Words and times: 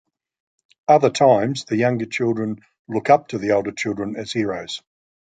Other 0.87 1.11
times 1.11 1.65
the 1.65 1.77
younger 1.77 2.07
children 2.07 2.61
look 2.87 3.11
up 3.11 3.27
to 3.27 3.37
the 3.37 3.51
older 3.51 3.71
children 3.71 4.15
as 4.15 4.31
"heroes". 4.33 4.81